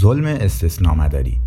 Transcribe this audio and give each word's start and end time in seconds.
ظلم 0.00 0.24
استثنامداری. 0.24 1.38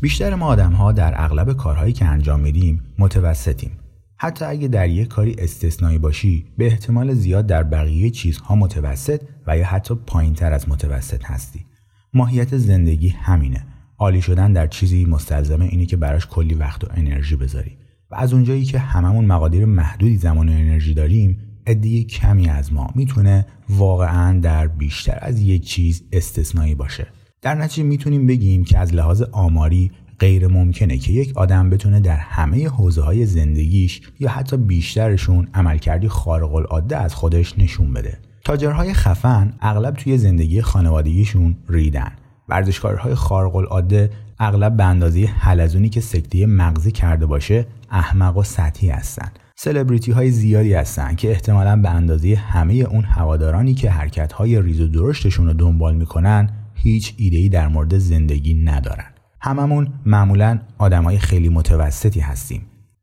بیشتر 0.00 0.34
ما 0.34 0.46
آدم 0.46 0.72
ها 0.72 0.92
در 0.92 1.14
اغلب 1.16 1.52
کارهایی 1.52 1.92
که 1.92 2.04
انجام 2.04 2.40
میدیم 2.40 2.82
متوسطیم. 2.98 3.70
حتی 4.16 4.44
اگه 4.44 4.68
در 4.68 4.88
یک 4.88 5.08
کاری 5.08 5.34
استثنایی 5.38 5.98
باشی 5.98 6.46
به 6.58 6.66
احتمال 6.66 7.14
زیاد 7.14 7.46
در 7.46 7.62
بقیه 7.62 8.10
چیزها 8.10 8.54
متوسط 8.54 9.20
و 9.46 9.58
یا 9.58 9.66
حتی 9.66 9.94
پایین 9.94 10.34
تر 10.34 10.52
از 10.52 10.68
متوسط 10.68 11.24
هستی. 11.24 11.66
ماهیت 12.14 12.56
زندگی 12.56 13.08
همینه. 13.08 13.66
عالی 13.98 14.22
شدن 14.22 14.52
در 14.52 14.66
چیزی 14.66 15.04
مستلزمه 15.04 15.64
اینه 15.64 15.86
که 15.86 15.96
براش 15.96 16.26
کلی 16.26 16.54
وقت 16.54 16.84
و 16.84 16.86
انرژی 16.90 17.36
بذاری. 17.36 17.83
و 18.10 18.14
از 18.14 18.32
اونجایی 18.32 18.64
که 18.64 18.78
هممون 18.78 19.24
مقادیر 19.24 19.64
محدودی 19.64 20.16
زمان 20.16 20.48
و 20.48 20.52
انرژی 20.52 20.94
داریم 20.94 21.38
عده 21.66 22.02
کمی 22.02 22.48
از 22.48 22.72
ما 22.72 22.90
می‌تونه 22.94 23.46
واقعا 23.68 24.40
در 24.40 24.66
بیشتر 24.66 25.18
از 25.22 25.40
یک 25.40 25.66
چیز 25.66 26.02
استثنایی 26.12 26.74
باشه 26.74 27.06
در 27.42 27.54
نتیجه 27.54 27.82
می‌تونیم 27.82 28.26
بگیم 28.26 28.64
که 28.64 28.78
از 28.78 28.94
لحاظ 28.94 29.22
آماری 29.22 29.90
غیر 30.18 30.48
ممکنه 30.48 30.98
که 30.98 31.12
یک 31.12 31.36
آدم 31.36 31.70
بتونه 31.70 32.00
در 32.00 32.16
همه 32.16 32.68
حوزه 32.68 33.02
های 33.02 33.26
زندگیش 33.26 34.00
یا 34.20 34.30
حتی 34.30 34.56
بیشترشون 34.56 35.48
عملکردی 35.54 36.08
خارق 36.08 36.54
العاده 36.54 36.96
از 36.96 37.14
خودش 37.14 37.58
نشون 37.58 37.92
بده. 37.92 38.18
تاجرهای 38.44 38.92
خفن 38.92 39.52
اغلب 39.60 39.94
توی 39.94 40.18
زندگی 40.18 40.62
خانوادگیشون 40.62 41.56
ریدن. 41.68 42.12
ورزشکارهای 42.48 43.14
خارق 43.14 43.56
العاده 43.56 44.10
اغلب 44.38 44.76
به 44.76 44.84
اندازه 44.84 45.24
حلزونی 45.24 45.88
که 45.88 46.00
سکته 46.00 46.46
مغزی 46.46 46.92
کرده 46.92 47.26
باشه 47.26 47.66
احمق 47.94 48.36
و 48.36 48.42
سطحی 48.42 48.88
هستن. 48.88 49.30
سلبریتی 49.56 50.12
های 50.12 50.30
زیادی 50.30 50.74
هستن 50.74 51.14
که 51.14 51.30
احتمالا 51.30 51.76
به 51.76 51.90
اندازه 51.90 52.34
همه 52.34 52.74
اون 52.74 53.04
هوادارانی 53.04 53.74
که 53.74 53.90
حرکت 53.90 54.32
های 54.32 54.62
ریز 54.62 54.80
و 54.80 54.88
درشتشون 54.88 55.46
رو 55.46 55.52
دنبال 55.52 55.96
می‌کنن 55.96 56.50
هیچ 56.74 57.14
ایده‌ای 57.16 57.48
در 57.48 57.68
مورد 57.68 57.98
زندگی 57.98 58.64
ندارن. 58.64 59.14
هممون 59.40 59.88
معمولا 60.06 60.58
آدمای 60.78 61.18
خیلی 61.18 61.48
متوسطی 61.48 62.20
هستیم 62.20 62.62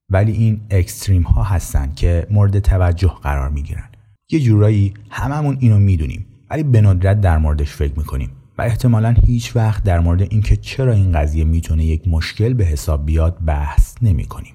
ولی 0.09 0.31
این 0.31 0.61
اکستریم 0.69 1.21
ها 1.21 1.43
هستن 1.43 1.91
که 1.95 2.27
مورد 2.29 2.59
توجه 2.59 3.11
قرار 3.23 3.49
می‌گیرن 3.49 3.89
یه 4.31 4.39
جورایی 4.39 4.93
هممون 5.09 5.57
اینو 5.59 5.79
می‌دونیم 5.79 6.25
ولی 6.49 6.63
به 6.63 6.81
ندرت 6.81 7.21
در 7.21 7.37
موردش 7.37 7.71
فکر 7.71 7.93
می‌کنیم 7.97 8.29
و 8.57 8.61
احتمالا 8.61 9.15
هیچ 9.25 9.55
وقت 9.55 9.83
در 9.83 9.99
مورد 9.99 10.21
اینکه 10.21 10.55
چرا 10.55 10.93
این 10.93 11.11
قضیه 11.11 11.43
می‌تونه 11.43 11.85
یک 11.85 12.07
مشکل 12.07 12.53
به 12.53 12.65
حساب 12.65 13.05
بیاد 13.05 13.37
بحث 13.45 13.95
نمی‌کنیم. 14.01 14.53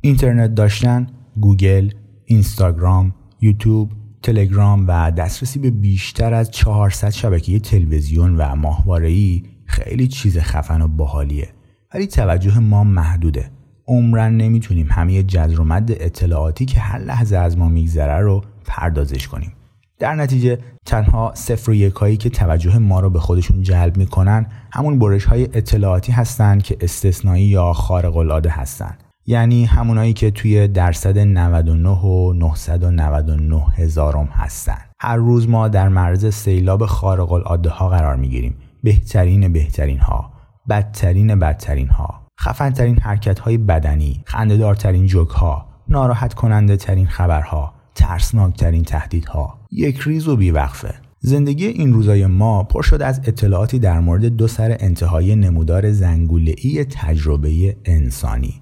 اینترنت 0.00 0.54
داشتن، 0.54 1.06
گوگل، 1.40 1.90
اینستاگرام، 2.24 3.14
یوتیوب، 3.40 3.92
تلگرام 4.22 4.84
و 4.88 5.10
دسترسی 5.10 5.58
به 5.58 5.70
بیشتر 5.70 6.34
از 6.34 6.50
400 6.50 7.10
شبکه 7.10 7.58
تلویزیون 7.58 8.36
و 8.36 8.54
ماهواره‌ای 8.56 9.42
خیلی 9.64 10.08
چیز 10.08 10.38
خفن 10.38 10.82
و 10.82 10.88
باحالیه. 10.88 11.48
ولی 11.94 12.06
توجه 12.06 12.58
ما 12.58 12.84
محدوده. 12.84 13.50
عمرن 13.86 14.36
نمی‌تونیم 14.36 14.88
همه 14.90 15.22
جذر 15.22 15.60
و 15.60 15.64
مد 15.64 15.90
اطلاعاتی 15.90 16.64
که 16.64 16.80
هر 16.80 16.98
لحظه 16.98 17.36
از 17.36 17.58
ما 17.58 17.68
میگذره 17.68 18.20
رو 18.20 18.44
پردازش 18.66 19.28
کنیم. 19.28 19.52
در 19.98 20.14
نتیجه 20.14 20.58
تنها 20.86 21.32
صفر 21.34 21.70
و 21.70 21.74
یکایی 21.74 22.16
که 22.16 22.30
توجه 22.30 22.78
ما 22.78 23.00
رو 23.00 23.10
به 23.10 23.20
خودشون 23.20 23.62
جلب 23.62 23.96
می‌کنن 23.96 24.46
همون 24.72 24.98
برش 24.98 25.24
های 25.24 25.44
اطلاعاتی 25.44 26.12
هستن 26.12 26.58
که 26.58 26.76
استثنایی 26.80 27.44
یا 27.44 27.72
خارق 27.72 28.16
العاده 28.16 28.50
هستن. 28.50 28.98
یعنی 29.26 29.64
همونایی 29.64 30.12
که 30.12 30.30
توی 30.30 30.68
درصد 30.68 31.18
99 31.18 31.88
و 31.88 32.32
999 32.32 33.64
هزارم 33.76 34.28
هستن. 34.32 34.78
هر 35.00 35.16
روز 35.16 35.48
ما 35.48 35.68
در 35.68 35.88
معرض 35.88 36.34
سیلاب 36.34 36.86
خارق 36.86 37.32
العاده 37.32 37.70
ها 37.70 37.88
قرار 37.88 38.16
می‌گیریم. 38.16 38.56
بهترین 38.82 39.52
بهترین 39.52 39.98
ها 39.98 40.32
بدترین 40.68 41.38
بدترین 41.38 41.88
ها 41.88 42.20
خفنترین 42.40 42.98
حرکت 42.98 43.38
های 43.38 43.58
بدنی 43.58 44.22
خندهدارترین 44.24 45.06
جوک 45.06 45.28
ها 45.28 45.66
ناراحت 45.88 46.34
کننده 46.34 46.76
ترین 46.76 47.06
خبرها 47.06 47.74
ترسناک 47.94 48.56
ترین 48.56 48.82
تهدیدها. 48.82 49.58
یک 49.70 50.00
ریز 50.00 50.28
و 50.28 50.36
بیوقفه. 50.36 50.94
زندگی 51.20 51.66
این 51.66 51.92
روزای 51.92 52.26
ما 52.26 52.62
پر 52.62 52.82
شد 52.82 53.02
از 53.02 53.20
اطلاعاتی 53.24 53.78
در 53.78 54.00
مورد 54.00 54.24
دو 54.24 54.48
سر 54.48 54.76
انتهای 54.80 55.36
نمودار 55.36 55.84
ای 55.84 56.84
تجربه 56.90 57.76
انسانی. 57.84 58.60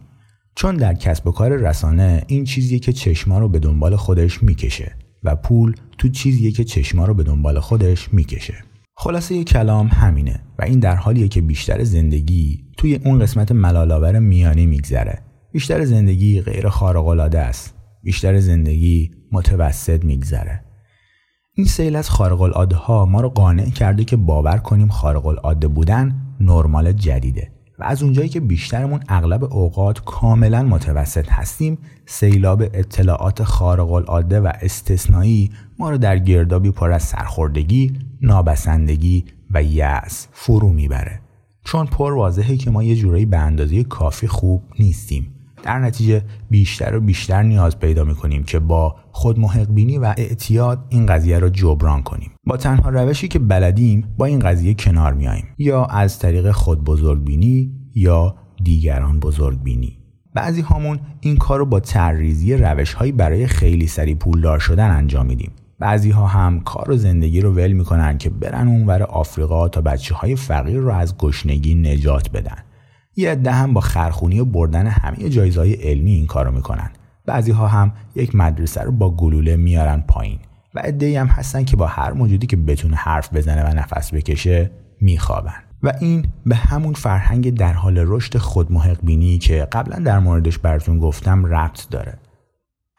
چون 0.59 0.77
در 0.77 0.95
کسب 0.95 1.27
و 1.27 1.33
کار 1.33 1.57
رسانه 1.57 2.23
این 2.27 2.45
چیزیه 2.45 2.79
که 2.79 2.93
چشما 2.93 3.39
رو 3.39 3.49
به 3.49 3.59
دنبال 3.59 3.97
خودش 3.97 4.43
می‌کشه 4.43 4.97
و 5.23 5.37
پول 5.37 5.75
تو 5.99 6.09
چیزیه 6.09 6.53
که 6.53 6.65
چشما 6.65 7.05
رو 7.05 7.15
به 7.15 7.23
دنبال 7.23 7.61
خودش 7.61 8.13
می‌کشه. 8.13 8.55
خلاصه 8.97 9.45
کلام 9.45 9.87
همینه 9.87 10.41
و 10.59 10.65
این 10.65 10.79
در 10.79 10.97
حالیه 10.97 11.29
که 11.29 11.41
بیشتر 11.41 11.85
زندگی 11.85 12.65
توی 12.77 12.95
اون 12.95 13.19
قسمت 13.19 13.53
ملالاور 13.53 14.19
میانی 14.19 14.67
میگذره. 14.67 15.19
بیشتر 15.53 15.85
زندگی 15.85 16.41
غیر 16.41 16.69
خارق‌العاده 16.69 17.39
است. 17.39 17.75
بیشتر 18.03 18.41
زندگی 18.41 19.11
متوسط 19.33 20.05
میگذره. 20.05 20.65
این 21.55 21.67
سیل 21.67 21.97
از 21.97 22.09
ها 22.09 23.07
ما 23.07 23.21
رو 23.21 23.29
قانع 23.29 23.71
کرده 23.71 24.05
که 24.05 24.17
باور 24.17 24.59
کنیم 24.59 24.89
خارق 24.89 25.27
العاده 25.27 25.69
بودن 25.69 26.15
نرمال 26.41 26.93
جدیده. 26.93 27.58
و 27.79 27.85
از 27.85 28.03
اونجایی 28.03 28.29
که 28.29 28.41
بیشترمون 28.41 29.01
اغلب 29.09 29.45
اوقات 29.45 30.05
کاملا 30.05 30.63
متوسط 30.63 31.29
هستیم 31.29 31.79
سیلاب 32.07 32.63
اطلاعات 32.63 33.43
خارق 33.43 33.93
العاده 33.93 34.41
و 34.41 34.53
استثنایی 34.61 35.51
ما 35.79 35.91
رو 35.91 35.99
در 35.99 36.19
گردابی 36.19 36.71
پر 36.71 36.93
از 36.93 37.03
سرخوردگی، 37.03 37.99
نابسندگی 38.23 39.25
و 39.51 39.63
یأس 39.63 40.27
فرو 40.33 40.73
می‌بره. 40.73 41.21
چون 41.65 41.87
پر 41.87 42.13
واضحه 42.13 42.57
که 42.57 42.71
ما 42.71 42.83
یه 42.83 42.97
جورایی 42.97 43.27
به 43.27 43.39
اندازه 43.39 43.85
کافی 43.85 44.27
خوب 44.27 44.63
نیستیم. 44.79 45.38
در 45.69 45.79
نتیجه 45.79 46.23
بیشتر 46.51 46.97
و 46.97 47.01
بیشتر 47.01 47.43
نیاز 47.43 47.79
پیدا 47.79 48.05
می‌کنیم 48.05 48.43
که 48.43 48.59
با 48.59 48.97
خود 49.13 49.39
بینی 49.75 49.99
و 49.99 50.15
اعتیاد 50.17 50.85
این 50.89 51.07
قضیه 51.07 51.39
رو 51.39 51.49
جبران 51.49 52.03
کنیم. 52.03 52.31
با 52.47 52.57
تنها 52.57 52.91
روشی 52.91 53.29
که 53.29 53.39
بلدیم 53.39 54.05
با 54.19 54.27
این 54.27 54.39
قضیه 54.39 54.75
کنار 54.75 55.15
میاییم 55.15 55.45
یا 55.59 55.85
از 55.85 56.19
طریق 56.19 56.51
خود 56.51 57.25
بینی 57.25 57.73
یا 57.95 58.37
دیگران 58.65 59.21
بینی. 59.65 59.99
بعضی 60.35 60.61
هامون 60.61 60.99
این 61.21 61.37
کار 61.37 61.59
رو 61.59 61.67
با 61.67 61.81
ترریزی 61.81 62.57
روش 62.57 62.93
هایی 62.95 63.13
برای 63.13 63.47
خیلی 63.47 63.87
سری 63.87 64.15
پولدار 64.15 64.59
شدن 64.59 64.91
انجام 64.91 65.27
میدیم. 65.27 65.53
بعضی 65.79 66.11
ها 66.11 66.27
هم 66.27 66.61
کار 66.61 66.91
و 66.91 66.97
زندگی 66.97 67.41
رو 67.41 67.53
ول 67.53 67.73
می‌کنن 67.73 68.19
که 68.19 68.31
برن 68.31 68.69
اونور 68.69 69.03
آفریقا 69.03 69.69
تا 69.69 69.81
بچه 69.81 70.15
های 70.15 70.37
فقیر 70.37 70.79
رو 70.79 70.91
از 70.91 71.19
گشنگی 71.19 71.75
نجات 71.75 72.31
بدن. 72.31 72.57
یه 73.19 73.31
عده 73.31 73.53
هم 73.53 73.75
با 73.75 73.81
خرخونی 73.81 74.41
و 74.41 74.45
بردن 74.45 74.87
همه 74.87 75.29
جایزهای 75.29 75.73
علمی 75.73 76.13
این 76.13 76.27
کارو 76.27 76.51
می‌کنن. 76.51 76.91
بعضی 77.27 77.53
ها 77.53 77.67
هم 77.67 77.93
یک 78.15 78.35
مدرسه 78.35 78.83
رو 78.83 78.93
با 78.93 79.11
گلوله 79.11 79.57
میارن 79.57 80.05
پایین 80.09 80.39
و 80.75 80.79
عده 80.79 81.21
هم 81.21 81.27
هستن 81.27 81.65
که 81.65 81.77
با 81.77 81.87
هر 81.87 82.13
موجودی 82.13 82.47
که 82.47 82.57
بتونه 82.57 82.97
حرف 82.97 83.35
بزنه 83.35 83.71
و 83.71 83.75
نفس 83.75 84.15
بکشه 84.15 84.71
میخوابن. 85.01 85.55
و 85.83 85.93
این 86.01 86.27
به 86.47 86.57
همون 86.57 86.95
فرهنگ 86.95 87.55
در 87.55 87.73
حال 87.73 88.05
رشد 88.07 88.39
خود 88.39 88.69
بینی 89.03 89.39
که 89.39 89.69
قبلا 89.73 89.99
در 89.99 90.19
موردش 90.19 90.59
براتون 90.59 90.99
گفتم 90.99 91.47
ربط 91.47 91.89
داره. 91.91 92.15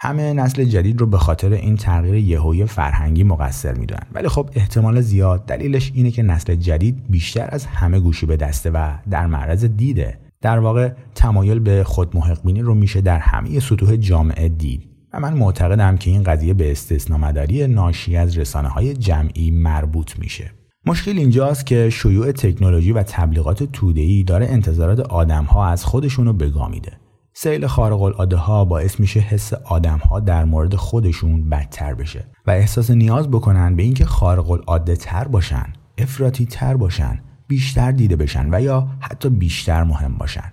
همه 0.02 0.34
نسل 0.34 0.64
جدید 0.64 1.00
رو 1.00 1.08
به 1.08 1.18
خاطر 1.18 1.54
این 1.54 1.76
تغییر 1.76 2.16
یهویی 2.16 2.66
فرهنگی 2.66 3.24
مقصر 3.24 3.74
می‌دونن. 3.74 4.08
ولی 4.14 4.28
خب 4.28 4.50
احتمال 4.54 5.02
زیاد 5.02 5.46
دلیلش 5.46 5.92
اینه 5.96 6.12
که 6.12 6.24
نسل 6.24 6.56
جدید 6.56 7.04
بیشتر 7.10 7.50
از 7.52 7.66
همه 7.66 8.00
گوشی 8.00 8.26
به 8.26 8.38
دسته 8.38 8.70
و 8.70 8.94
در 9.10 9.28
معرض 9.28 9.66
دیده. 9.66 10.20
در 10.42 10.60
واقع 10.60 10.92
تمایل 11.16 11.60
به 11.60 11.84
خود 11.84 12.16
محقبینی 12.16 12.62
رو 12.62 12.76
میشه 12.76 13.02
در 13.02 13.20
همه 13.20 13.60
سطوح 13.60 13.96
جامعه 13.96 14.50
دید. 14.50 14.90
و 15.14 15.20
من 15.20 15.34
معتقدم 15.34 15.98
که 15.98 16.12
این 16.12 16.24
قضیه 16.24 16.54
به 16.54 16.72
استثنامداری 16.72 17.68
ناشی 17.68 18.16
از 18.16 18.38
رسانه 18.38 18.68
های 18.68 18.94
جمعی 18.94 19.52
مربوط 19.52 20.20
میشه. 20.20 20.52
مشکل 20.86 21.18
اینجاست 21.18 21.66
که 21.66 21.90
شیوع 21.90 22.32
تکنولوژی 22.32 22.92
و 22.92 23.04
تبلیغات 23.04 23.64
توده‌ای 23.64 24.24
داره 24.24 24.46
انتظارات 24.46 25.00
آدمها 25.00 25.68
از 25.68 25.86
خودشونو 25.86 26.34
بگا 26.34 26.68
میده. 26.68 26.92
سیل 27.34 27.68
خارق 27.68 28.02
العاده 28.02 28.36
ها 28.36 28.66
باعث 28.66 29.00
میشه 29.00 29.20
حس 29.20 29.54
آدم 29.54 29.98
ها 29.98 30.20
در 30.20 30.46
مورد 30.46 30.76
خودشون 30.76 31.50
بدتر 31.50 31.94
بشه 31.94 32.26
و 32.48 32.52
احساس 32.52 32.92
نیاز 32.92 33.32
بکنن 33.32 33.76
به 33.76 33.84
اینکه 33.84 34.06
خارق 34.06 34.52
العاده 34.52 34.96
تر 34.96 35.28
باشن 35.28 35.74
افراطی 35.98 36.46
تر 36.46 36.78
باشن 36.78 37.22
بیشتر 37.48 37.92
دیده 37.92 38.16
بشن 38.16 38.56
و 38.56 38.62
یا 38.62 38.88
حتی 39.00 39.30
بیشتر 39.30 39.84
مهم 39.84 40.18
باشن. 40.18 40.52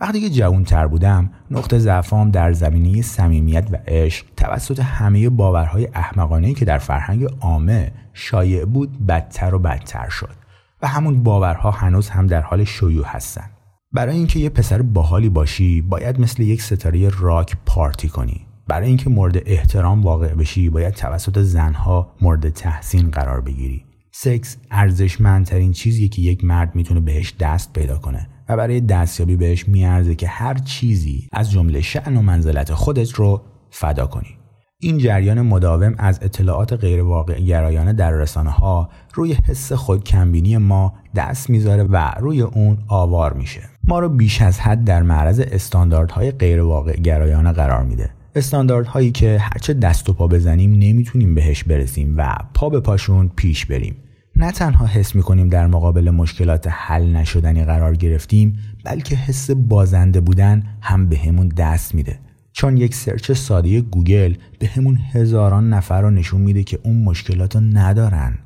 وقتی 0.00 0.20
که 0.20 0.30
جوان 0.30 0.64
تر 0.64 0.86
بودم 0.86 1.30
نقطه 1.50 1.78
ضعفام 1.78 2.30
در 2.30 2.52
زمینه 2.52 3.02
صمیمیت 3.02 3.68
و 3.72 3.76
عشق 3.86 4.26
توسط 4.36 4.80
همه 4.80 5.28
باورهای 5.28 5.88
احمقانه 5.94 6.54
که 6.54 6.64
در 6.64 6.78
فرهنگ 6.78 7.26
عامه 7.40 7.92
شایع 8.12 8.64
بود 8.64 9.06
بدتر 9.06 9.54
و 9.54 9.58
بدتر 9.58 10.08
شد. 10.08 10.34
و 10.82 10.88
همون 10.88 11.22
باورها 11.22 11.70
هنوز 11.70 12.08
هم 12.08 12.26
در 12.26 12.40
حال 12.40 12.64
شیوع 12.64 13.06
هستن. 13.06 13.50
برای 13.92 14.16
اینکه 14.16 14.38
یه 14.38 14.48
پسر 14.48 14.82
باحالی 14.82 15.28
باشی 15.28 15.80
باید 15.80 16.20
مثل 16.20 16.42
یک 16.42 16.62
ستاره 16.62 17.08
راک 17.08 17.56
پارتی 17.66 18.08
کنی. 18.08 18.46
برای 18.66 18.88
اینکه 18.88 19.10
مورد 19.10 19.36
احترام 19.46 20.02
واقع 20.02 20.34
بشی 20.34 20.68
باید 20.68 20.94
توسط 20.94 21.38
زنها 21.38 22.12
مورد 22.20 22.48
تحسین 22.48 23.10
قرار 23.10 23.40
بگیری. 23.40 23.84
سکس 24.12 24.56
ارزشمندترین 24.70 25.72
چیزی 25.72 26.08
که 26.08 26.22
یک 26.22 26.44
مرد 26.44 26.74
می‌تونه 26.74 27.00
بهش 27.00 27.34
دست 27.40 27.72
پیدا 27.72 27.98
کنه 27.98 28.28
و 28.48 28.56
برای 28.56 28.80
دستیابی 28.80 29.36
بهش 29.36 29.68
میارزه 29.68 30.14
که 30.14 30.28
هر 30.28 30.54
چیزی 30.54 31.28
از 31.32 31.50
جمله 31.50 31.80
شعن 31.80 32.16
و 32.16 32.22
منزلت 32.22 32.74
خودت 32.74 33.12
رو 33.12 33.42
فدا 33.70 34.06
کنی. 34.06 34.37
این 34.80 34.98
جریان 34.98 35.42
مداوم 35.42 35.94
از 35.98 36.18
اطلاعات 36.22 36.72
غیرواقع 36.72 37.40
گرایانه 37.40 37.92
در 37.92 38.10
رسانه 38.10 38.50
ها 38.50 38.90
روی 39.14 39.32
حس 39.32 39.72
خودکمبینی 39.72 40.56
ما 40.56 40.94
دست 41.14 41.50
می‌ذاره 41.50 41.82
و 41.82 42.10
روی 42.20 42.42
اون 42.42 42.78
آوار 42.88 43.32
میشه. 43.32 43.60
ما 43.84 43.98
رو 43.98 44.08
بیش 44.08 44.42
از 44.42 44.60
حد 44.60 44.84
در 44.84 45.02
معرض 45.02 45.40
استانداردهای 45.40 46.30
غیرواقع 46.30 46.96
گرایانه 46.96 47.52
قرار 47.52 47.82
میده. 47.82 48.10
استانداردهایی 48.36 49.10
که 49.10 49.38
هرچه 49.40 49.74
دست 49.74 50.08
و 50.08 50.12
پا 50.12 50.26
بزنیم 50.26 50.72
نمی‌تونیم 50.72 51.34
بهش 51.34 51.64
برسیم 51.64 52.14
و 52.16 52.34
پا 52.54 52.68
به 52.68 52.80
پاشون 52.80 53.30
پیش 53.36 53.66
بریم. 53.66 53.96
نه 54.36 54.52
تنها 54.52 54.86
حس 54.86 55.14
می‌کنیم 55.14 55.48
در 55.48 55.66
مقابل 55.66 56.10
مشکلات 56.10 56.66
حل 56.70 57.16
نشدنی 57.16 57.64
قرار 57.64 57.94
گرفتیم 57.96 58.58
بلکه 58.84 59.16
حس 59.16 59.50
بازنده 59.50 60.20
بودن 60.20 60.62
هم 60.80 61.08
بهمون 61.08 61.48
دست 61.48 61.94
میده. 61.94 62.18
چون 62.58 62.76
یک 62.76 62.94
سرچ 62.94 63.32
ساده 63.32 63.80
گوگل 63.80 64.34
به 64.58 64.66
همون 64.66 64.98
هزاران 65.12 65.72
نفر 65.72 66.02
رو 66.02 66.10
نشون 66.10 66.40
میده 66.40 66.62
که 66.62 66.78
اون 66.82 67.04
مشکلات 67.04 67.56
رو 67.56 67.62
ندارن. 67.62 68.38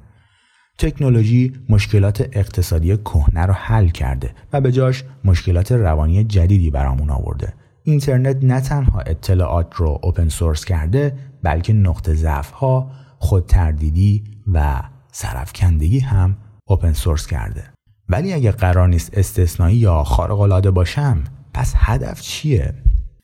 تکنولوژی 0.78 1.52
مشکلات 1.68 2.28
اقتصادی 2.32 2.96
کهنه 2.96 3.46
رو 3.46 3.52
حل 3.52 3.88
کرده 3.88 4.30
و 4.52 4.60
به 4.60 4.72
جاش 4.72 5.04
مشکلات 5.24 5.72
روانی 5.72 6.24
جدیدی 6.24 6.70
برامون 6.70 7.10
آورده. 7.10 7.54
اینترنت 7.82 8.44
نه 8.44 8.60
تنها 8.60 9.00
اطلاعات 9.00 9.74
رو 9.74 10.00
اوپن 10.02 10.28
سورس 10.28 10.64
کرده 10.64 11.18
بلکه 11.42 11.72
نقطه 11.72 12.14
ضعف 12.14 12.50
ها 12.50 12.90
خود 13.18 13.46
تردیدی 13.46 14.24
و 14.52 14.82
سرفکندگی 15.12 15.98
هم 15.98 16.36
اوپن 16.64 16.92
سورس 16.92 17.26
کرده. 17.26 17.64
ولی 18.08 18.32
اگه 18.32 18.52
قرار 18.52 18.88
نیست 18.88 19.18
استثنایی 19.18 19.76
یا 19.76 20.04
خارق 20.04 20.40
العاده 20.40 20.70
باشم 20.70 21.24
پس 21.54 21.74
هدف 21.76 22.20
چیه؟ 22.20 22.74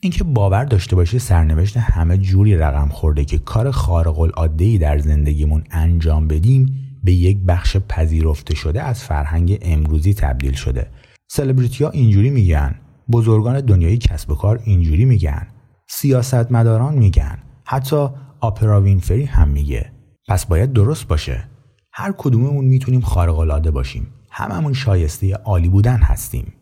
اینکه 0.01 0.25
باور 0.25 0.65
داشته 0.65 0.97
باشی 0.97 1.19
سرنوشت 1.19 1.77
همه 1.77 2.19
جوری 2.19 2.57
رقم 2.57 2.89
خورده 2.89 3.25
که 3.25 3.39
کار 3.39 3.71
خارق 3.71 4.19
العاده 4.21 4.65
ای 4.65 4.79
در 4.79 4.99
زندگیمون 4.99 5.65
انجام 5.71 6.29
بدیم 6.29 6.75
به 7.05 7.13
یک 7.13 7.39
بخش 7.47 7.77
پذیرفته 7.77 8.55
شده 8.55 8.83
از 8.83 9.05
فرهنگ 9.05 9.59
امروزی 9.63 10.15
تبدیل 10.15 10.53
شده. 10.53 10.91
سلبریتی 11.29 11.85
ها 11.85 11.91
اینجوری 11.91 12.31
میگن 12.31 12.75
بزرگان 13.13 13.61
دنیای 13.61 13.99
کسب 13.99 14.31
و 14.31 14.35
کار 14.35 14.61
اینجوری 14.65 15.05
میگن 15.05 15.47
سیاستمداران 15.89 16.95
میگن 16.95 17.39
حتی 17.65 18.09
آپرا 18.41 18.81
وینفری 18.81 19.25
هم 19.25 19.49
میگه. 19.49 19.93
پس 20.29 20.47
باید 20.47 20.73
درست 20.73 21.09
باشه. 21.09 21.45
هر 21.93 22.15
کدوممون 22.19 22.65
می‌تونیم 22.65 23.01
خارق 23.01 23.39
العاده 23.39 23.71
باشیم. 23.71 24.07
هممون 24.31 24.73
شایسته 24.73 25.35
عالی 25.35 25.69
بودن 25.69 25.97
هستیم. 25.97 26.53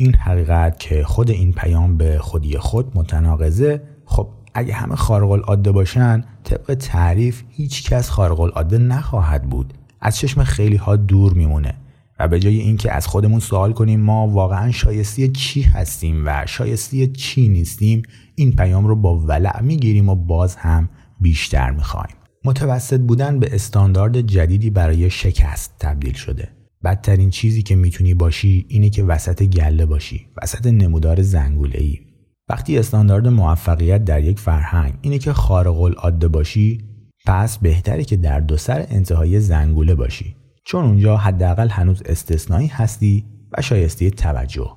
این 0.00 0.14
حقیقت 0.14 0.78
که 0.78 1.04
خود 1.04 1.30
این 1.30 1.52
پیام 1.52 1.96
به 1.96 2.18
خودی 2.18 2.58
خود 2.58 2.92
متناقضه 2.94 3.82
خب 4.04 4.28
اگه 4.54 4.74
همه 4.74 4.94
خارق 4.96 5.30
العاده 5.30 5.72
باشن 5.72 6.24
طبق 6.44 6.74
تعریف 6.74 7.42
هیچ 7.48 7.90
کس 7.90 8.10
خارق 8.10 8.40
العاده 8.40 8.78
نخواهد 8.78 9.42
بود. 9.42 9.74
از 10.00 10.16
چشم 10.16 10.44
خیلی 10.44 10.76
ها 10.76 10.96
دور 10.96 11.32
میمونه 11.32 11.74
و 12.18 12.28
به 12.28 12.40
جای 12.40 12.58
اینکه 12.58 12.92
از 12.92 13.06
خودمون 13.06 13.40
سوال 13.40 13.72
کنیم 13.72 14.00
ما 14.00 14.28
واقعا 14.28 14.70
شایستی 14.70 15.28
چی 15.28 15.62
هستیم 15.62 16.22
و 16.26 16.46
شایستی 16.46 17.06
چی 17.06 17.48
نیستیم 17.48 18.02
این 18.34 18.56
پیام 18.56 18.86
رو 18.86 18.96
با 18.96 19.18
ولع 19.18 19.62
می‌گیریم 19.62 20.08
و 20.08 20.14
باز 20.14 20.56
هم 20.56 20.88
بیشتر 21.20 21.70
می‌خوایم. 21.70 22.16
متوسط 22.44 23.00
بودن 23.00 23.38
به 23.38 23.54
استاندارد 23.54 24.20
جدیدی 24.20 24.70
برای 24.70 25.10
شکست 25.10 25.74
تبدیل 25.78 26.14
شده. 26.14 26.59
بدترین 26.84 27.30
چیزی 27.30 27.62
که 27.62 27.76
می‌تونی 27.76 28.14
باشی 28.14 28.66
اینه 28.68 28.90
که 28.90 29.04
وسط 29.04 29.42
گله 29.42 29.86
باشی 29.86 30.26
وسط 30.42 30.66
نمودار 30.66 31.22
زنگوله 31.22 31.80
ای 31.80 31.98
وقتی 32.48 32.78
استاندارد 32.78 33.28
موفقیت 33.28 34.04
در 34.04 34.24
یک 34.24 34.38
فرهنگ 34.38 34.94
اینه 35.02 35.18
که 35.18 35.32
خارق 35.32 35.80
العاده 35.80 36.28
باشی 36.28 36.90
پس 37.26 37.58
بهتره 37.58 38.04
که 38.04 38.16
در 38.16 38.40
دو 38.40 38.56
سر 38.56 38.86
انتهای 38.88 39.40
زنگوله 39.40 39.94
باشی. 39.94 40.36
چون 40.64 40.84
اونجا 40.84 41.16
حداقل 41.16 41.68
هنوز 41.68 42.02
استثنایی 42.02 42.68
هستی 42.68 43.24
و 43.52 43.62
شایسته 43.62 44.10
توجه. 44.10 44.70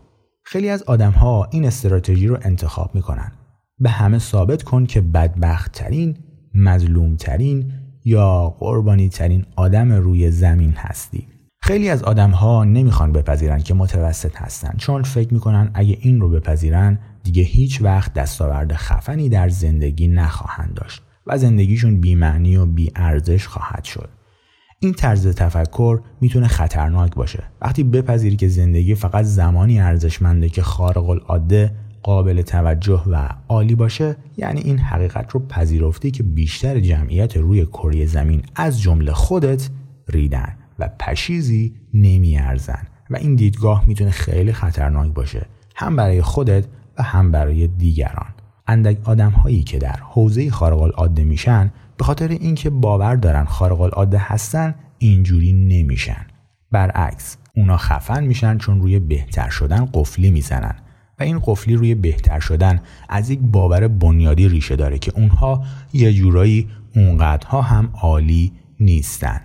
خیلی 0.44 0.70
از 0.70 0.84
آدمها 0.84 1.48
این 1.52 1.66
استراتژی 1.66 2.28
رو 2.28 2.38
انتخاب 2.42 2.96
می‌کنن. 2.96 3.32
به 3.80 3.90
همه 3.90 4.20
ثابت 4.20 4.64
کن 4.64 4.86
که 4.86 5.02
بدبخت 5.02 5.72
ترین 5.72 6.18
مظلوم 6.56 7.16
ترین 7.16 7.74
یا 8.06 8.50
قربانی 8.60 9.10
ترین 9.10 9.46
آدم 9.56 9.92
روی 9.92 10.32
زمین 10.32 10.72
هستی. 10.72 11.28
خیلی 11.66 11.90
از 11.90 12.04
آدم 12.04 12.32
ها 12.32 12.64
نمی‌خوان 12.64 13.12
بپذیرن 13.12 13.60
که 13.60 13.74
متوسط 13.74 14.36
هستن. 14.36 14.74
چون 14.78 15.04
فکر 15.04 15.34
می‌کنن 15.34 15.72
اگه 15.74 15.98
این 16.02 16.22
رو 16.22 16.30
بپذیرن 16.30 17.00
دیگه 17.24 17.44
هیچ 17.44 17.82
وقت 17.82 18.14
دستاورد 18.14 18.74
خفنی 18.74 19.30
در 19.30 19.50
زندگی 19.50 20.08
نخواهند 20.08 20.74
داشت 20.74 21.02
و 21.28 21.38
زندگیشون 21.38 22.02
بیمعنی 22.02 22.58
و 22.58 22.68
ارزش 22.96 23.48
خواهد 23.48 23.84
شد. 23.84 24.10
این 24.80 24.94
طرز 24.94 25.28
تفکر 25.28 26.02
می‌تونه 26.22 26.48
خطرناک 26.48 27.16
باشه. 27.16 27.44
وقتی 27.62 27.84
بپذیری 27.84 28.36
که 28.36 28.48
زندگی 28.48 28.96
فقط 28.96 29.26
زمانی 29.26 29.80
ارزشمنده 29.80 30.50
که 30.50 30.62
خارق 30.62 31.10
العاده 31.10 31.76
قابل 32.04 32.42
توجه 32.42 33.04
و 33.08 33.30
عالی 33.48 33.76
باشه 33.76 34.16
یعنی 34.38 34.62
این 34.62 34.78
حقیقت 34.78 35.32
رو 35.32 35.48
پذیرفتی 35.48 36.12
که 36.12 36.24
بیشتر 36.24 36.80
جمعیت 36.80 37.38
روی 37.38 37.66
کره 37.66 38.06
زمین 38.06 38.42
از 38.56 38.82
جمله 38.82 39.14
خودت 39.14 39.70
ریدن. 40.08 40.58
و 40.80 40.90
پشیزی 41.00 41.76
نمیارزن. 41.94 42.88
و 43.10 43.18
این 43.18 43.36
دیدگاه 43.36 43.84
می‌تونه 43.88 44.12
خیلی 44.12 44.54
خطرناک 44.54 45.14
باشه. 45.14 45.46
هم 45.76 45.96
برای 45.96 46.22
خودت 46.22 46.66
و 46.98 47.04
هم 47.04 47.32
برای 47.32 47.68
دیگران. 47.68 48.34
اندک 48.68 48.98
آدم 49.04 49.32
هایی 49.32 49.64
که 49.64 49.78
در 49.78 50.00
حوزه 50.02 50.52
خارق 50.52 50.82
العاده 50.82 51.24
میشن 51.24 51.72
به 51.98 52.04
خاطر 52.04 52.28
اینکه 52.28 52.70
باور 52.70 53.16
دارن 53.16 53.46
خارق 53.46 53.82
العاده 53.82 54.18
هستن 54.18 54.76
اینجوری 54.98 55.54
نمیشن. 55.54 56.26
برعکس 56.72 57.38
اونا 57.56 57.78
خفن 57.78 58.24
میشن 58.24 58.58
چون 58.58 58.82
روی 58.82 59.00
بهتر 59.00 59.50
شدن 59.50 59.90
قفلی 59.94 60.32
می‌زنن. 60.32 60.76
و 61.20 61.24
این 61.24 61.40
قفلی 61.46 61.76
روی 61.76 61.96
بهتر 61.96 62.40
شدن 62.40 62.82
از 63.10 63.30
یک 63.30 63.40
باور 63.40 63.88
بنیادی 63.88 64.50
ریشه 64.50 64.76
داره 64.76 65.00
که 65.00 65.12
اونها 65.16 65.64
یه 65.94 66.14
جورایی 66.14 66.70
اونقدرها 66.96 67.62
هم 67.62 67.90
عالی 68.02 68.52
نیستن. 68.80 69.42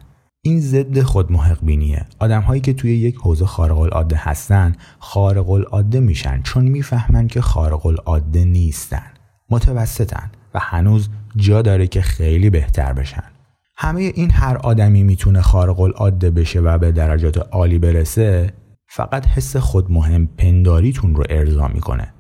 این 0.49 0.61
ضد 0.61 1.03
خود 1.03 1.33
محق 1.33 1.59
بینیه 1.63 2.07
آدم 2.19 2.41
هایی 2.41 2.61
که 2.61 2.73
توی 2.73 2.97
یک 2.97 3.17
حوزه 3.17 3.47
خارق 3.47 3.79
العاده 3.79 4.17
هستن 4.19 4.75
خارق 4.99 5.51
العاده 5.51 6.01
میشن 6.01 6.43
چون 6.43 6.65
می‌فهمن 6.65 7.27
که 7.27 7.41
خارق 7.41 7.87
العاده 7.87 8.45
نیستن. 8.45 9.07
متوسطن 9.51 10.31
و 10.55 10.59
هنوز 10.59 11.09
جا 11.37 11.63
داره 11.63 11.87
که 11.87 12.03
خیلی 12.03 12.51
بهتر 12.51 12.93
بشن. 12.93 13.25
همه 13.77 14.01
این 14.01 14.31
هر 14.31 14.57
آدمی 14.57 15.03
می‌تونه 15.03 15.41
خارق 15.41 15.81
العاده 15.81 16.31
بشه 16.31 16.61
و 16.61 16.79
به 16.79 16.93
درجات 16.93 17.39
عالی 17.39 17.79
برسه 17.79 18.53
فقط 18.87 19.27
حس 19.27 19.57
خود 19.57 19.93
مهم 19.93 20.27
پنداریتون 20.27 21.15
رو 21.15 21.25
ارضا 21.31 21.69
می‌کنه. 21.69 22.15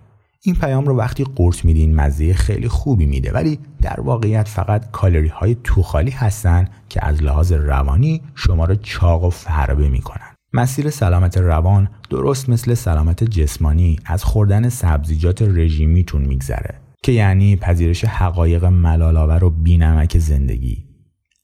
این 0.48 0.56
پیام 0.56 0.86
رو 0.86 0.96
وقتی 0.96 1.24
قورت 1.24 1.64
میدین 1.64 1.94
مزه 1.94 2.34
خیلی 2.34 2.68
خوبی 2.68 3.06
میده 3.06 3.32
ولی 3.32 3.58
در 3.82 4.00
واقعیت 4.00 4.48
فقط 4.48 4.90
کالری 4.90 5.28
های 5.28 5.56
توخالی 5.64 6.10
هستن 6.10 6.68
که 6.88 7.06
از 7.06 7.22
لحاظ 7.22 7.52
روانی 7.52 8.22
شما 8.34 8.64
رو 8.64 8.74
چاق 8.74 9.24
و 9.24 9.30
فربه 9.30 9.88
می‌کنن. 9.88 10.34
مسیر 10.52 10.90
سلامت 10.90 11.38
روان 11.38 11.88
درست 12.10 12.48
مثل 12.48 12.74
سلامت 12.74 13.24
جسمانی 13.24 13.96
از 14.04 14.24
خوردن 14.24 14.68
سبزیجات 14.68 15.42
رژیمیتون 15.42 16.22
میگذره 16.22 16.74
که 17.02 17.12
یعنی 17.12 17.56
پذیرش 17.56 18.04
حقایق 18.04 18.64
ملالآور 18.64 19.44
و 19.44 19.50
بینمک 19.50 20.18
زندگی. 20.18 20.84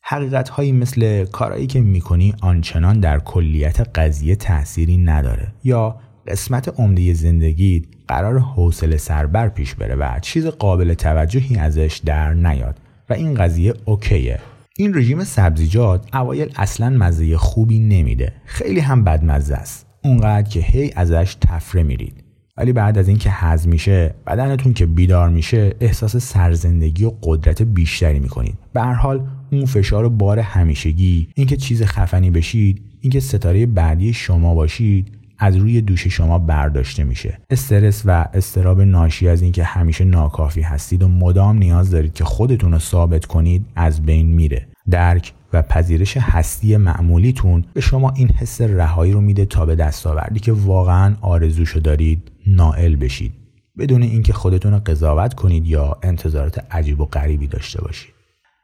حقیقت 0.02 0.49
هایی 0.49 0.73
مثل 0.73 1.25
کارایی 1.25 1.66
که 1.66 1.80
می‌کنی 1.80 2.34
آنچنان 2.40 3.00
در 3.00 3.18
کلیت 3.18 3.99
قضیه 3.99 4.37
تأثیری 4.37 4.96
نداره 4.96 5.52
یا 5.64 5.96
قسمت 6.26 6.81
عمده 6.81 7.14
زندگی 7.14 7.83
قرار 8.09 8.38
حوصله 8.38 8.97
سربر 8.97 9.49
پیش 9.49 9.75
بره 9.75 9.95
و 9.95 10.19
چیز 10.23 10.47
قابل 10.47 10.95
توجهی 10.95 11.57
ازش 11.57 12.00
در 12.04 12.35
نیاد 12.35 12.76
و 13.11 13.12
این 13.12 13.35
قضیه 13.35 13.75
اوکیه. 13.85 14.38
این 14.76 14.95
رژیم 14.95 15.25
سبزیجات 15.25 16.16
اوایل 16.16 16.52
اصلا 16.57 16.90
مزه 16.90 17.37
خوبی 17.37 17.78
نمیده. 17.78 18.33
خیلی 18.45 18.81
هم 18.81 19.04
بدمزه 19.04 19.54
است. 19.54 19.87
اونقدر 20.04 20.49
که 20.49 20.61
هی 20.61 20.93
ازش 20.97 21.37
تفره 21.40 21.83
میرید. 21.83 22.25
ولی 22.57 22.73
بعد 22.73 22.99
از 22.99 23.09
اینکه 23.09 23.31
هضم 23.31 23.71
میشه 23.71 24.14
بدنتون 24.26 24.73
که 24.73 24.87
بیدار 24.87 25.28
میشه 25.28 25.75
احساس 25.81 26.16
سرزندگی 26.16 27.04
و 27.04 27.12
قدرت 27.23 27.62
بیشتری 27.62 28.21
می‌کنید. 28.21 28.59
به 28.73 28.81
هر 28.81 28.93
حال 28.93 29.26
اون 29.52 29.64
فشار 29.64 30.04
و 30.04 30.11
بار 30.11 30.38
همیشگی 30.38 31.28
اینکه 31.35 31.57
چیز 31.57 31.83
خفنی 31.83 32.31
بشید 32.31 32.83
اینکه 33.00 33.21
ستاره 33.21 33.66
بعدی 33.66 34.12
شما 34.12 34.54
باشید 34.54 35.24
از 35.38 35.56
روی 35.56 35.80
دوش 35.80 36.06
شما 36.06 36.38
برداشته 36.38 37.04
میشه. 37.04 37.38
استرس 37.50 38.02
و 38.04 38.28
استراب 38.34 38.80
ناشی 38.80 39.28
از 39.28 39.42
اینکه 39.42 39.64
همیشه 39.64 40.04
ناکافی 40.04 40.60
هستید 40.60 41.02
و 41.02 41.08
مدام 41.08 41.58
نیاز 41.58 41.90
دارید 41.90 42.12
که 42.12 42.24
خودتون 42.24 42.72
رو 42.72 42.78
ثابت 42.78 43.24
کنید 43.24 43.66
از 43.76 44.02
بین 44.02 44.26
میره. 44.26 44.66
درک 44.90 45.32
و 45.52 45.62
پذیرش 45.62 46.16
هستی 46.16 46.76
معمولیتون 46.76 47.64
به 47.74 47.80
شما 47.80 48.10
این 48.16 48.28
حس 48.28 48.60
رهایی 48.60 49.12
رو 49.12 49.20
میده 49.20 49.44
تا 49.44 49.66
به 49.66 49.76
دستاوردی 49.76 50.40
که 50.40 50.52
واقعا 50.52 51.16
آرزوشو 51.20 51.80
دارید 51.80 52.30
نائل 52.46 52.96
بشید. 52.96 53.32
بدون 53.78 54.02
اینکه 54.02 54.32
خودتون 54.32 54.72
رو 54.72 54.80
قضاوت 54.86 55.34
کنید 55.34 55.66
یا 55.66 55.98
انتظارات 56.02 56.64
عجیب 56.70 57.00
و 57.00 57.04
غریبی 57.04 57.46
داشته 57.46 57.82
باشید. 57.82 58.14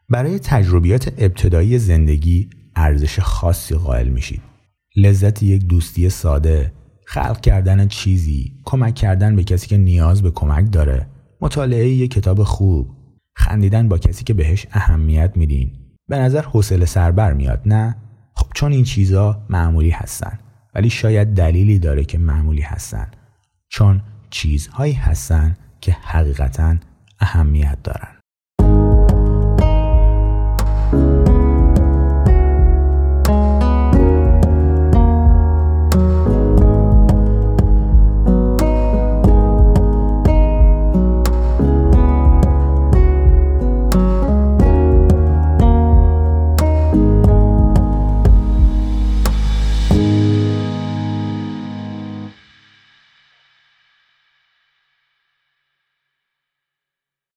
برای 0.08 0.38
تجربیات 0.38 1.12
ابتدایی 1.18 1.78
زندگی 1.78 2.50
ارزش 2.76 3.20
خاصی 3.20 3.74
قائل 3.74 4.08
میشید. 4.08 4.49
لذت 4.96 5.42
یک 5.42 5.66
دوستی 5.66 6.10
ساده 6.10 6.72
خلق 7.06 7.40
کردن 7.40 7.88
چیزی 7.88 8.52
کمک 8.64 8.94
کردن 8.94 9.36
به 9.36 9.44
کسی 9.44 9.66
که 9.66 9.76
نیاز 9.76 10.22
به 10.22 10.30
کمک 10.30 10.72
داره. 10.72 11.06
مطالعه 11.40 11.88
یک 11.88 12.10
کتاب 12.10 12.42
خوب 12.42 12.90
خندیدن 13.34 13.88
با 13.88 13.98
کسی 13.98 14.24
که 14.24 14.34
بهش 14.34 14.66
اهمیت 14.72 15.32
میدین. 15.36 15.72
به 16.08 16.18
نظر 16.18 16.42
حوصله 16.42 16.86
سربر 16.86 17.32
میاد 17.32 17.60
نه؟ 17.66 17.96
خب 18.34 18.46
چون 18.54 18.72
این 18.72 18.84
چیزا 18.84 19.46
معمولی 19.48 19.90
هستن 19.90 20.38
ولی 20.74 20.90
شاید 20.90 21.34
دلیلی 21.34 21.78
داره 21.78 22.04
که 22.04 22.18
معمولی 22.18 22.62
هستن. 22.62 23.10
چون 23.68 24.02
چیزهایی 24.30 24.92
هستن 24.92 25.56
که 25.80 25.92
حقیقتا 25.92 26.76
اهمیت 27.20 27.78
دارن. 27.82 28.19